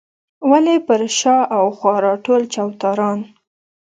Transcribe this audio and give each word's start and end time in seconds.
ولې 0.49 0.75
پر 0.87 1.01
شا 1.19 1.37
او 1.57 1.65
خوا 1.77 1.95
راټول 2.05 2.41
چوتاران. 2.53 3.19